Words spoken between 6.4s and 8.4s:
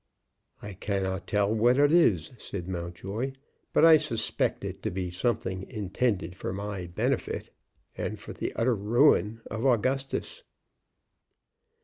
my benefit and for